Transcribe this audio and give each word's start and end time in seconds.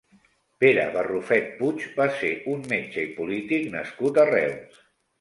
Pere 0.63 0.85
Barrufet 0.95 1.51
Puig 1.59 1.87
va 2.01 2.09
ser 2.17 2.33
un 2.57 2.67
metge 2.75 3.07
i 3.07 3.15
polític 3.23 3.71
nascut 3.79 4.23
a 4.23 4.29
Reus. 4.37 4.87